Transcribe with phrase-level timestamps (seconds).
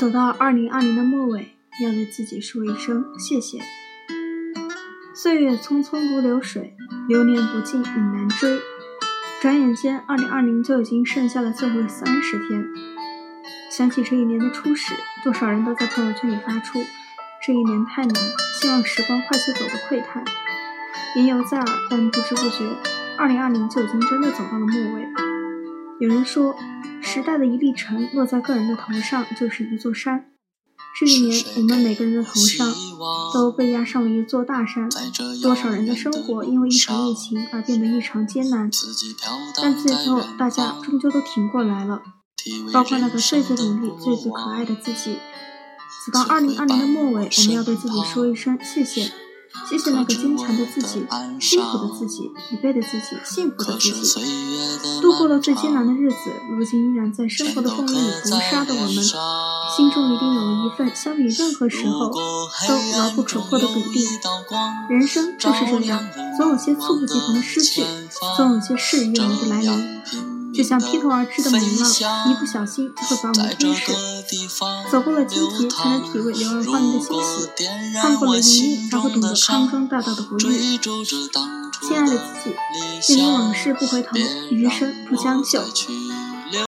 [0.00, 3.60] 走到二零二零的末尾，要对自己说一声谢谢。
[5.12, 6.74] 岁月匆匆如流水，
[7.06, 8.58] 流年不尽已难追。
[9.42, 12.64] 转眼间，二零二零就已经剩下了最后三十天。
[13.70, 16.82] 想起这一年的初始，多少人都在朋友圈里发出
[17.44, 18.14] “这一年太难，
[18.54, 20.24] 希望时光快些走”的喟叹。
[21.14, 22.64] 言犹在耳，但不知不觉，
[23.18, 25.06] 二零二零就已经真的走到了末尾。
[25.98, 26.56] 有人说，
[27.02, 30.26] 时代的一粒尘落在个人的头上，就是一座山。
[30.98, 32.74] 这一年，我们每个人的头上
[33.32, 34.88] 都被压上了一座大山。
[35.40, 38.68] 多少人的生活因为一场疫情而变得异常艰难，
[39.62, 42.02] 但最后大家终究都挺过来了，
[42.72, 45.18] 包括那个最最努力、最最可爱的自己。
[46.04, 49.12] 直到二零二零的末尾，我们要对自己说一声谢谢。
[49.68, 51.06] 谢谢那个坚强的自己，
[51.40, 54.20] 辛苦的自己，疲惫的自己，幸福的自己。
[55.00, 56.16] 度过了最艰难的日子，
[56.50, 64.04] 如今依然在生活的风雨里搏杀的我们，心中一定有了一份相比任何时候都牢不可破的笃定。
[64.88, 66.02] 人生就是这样，
[66.36, 67.84] 总有些猝不及防的失去，
[68.36, 70.29] 总有些事与愿违的来临。
[70.52, 73.92] 就像披头而至的猛浪，一不小心就会把我们吞噬。
[74.90, 77.46] 走过了荆棘，才能体味柳暗花明的欣喜；
[78.00, 80.78] 看过了泥泞，才会懂得康庄大道的不易。
[80.78, 84.16] 亲爱的自己，愿你往事不回头，
[84.50, 85.60] 余生不将就。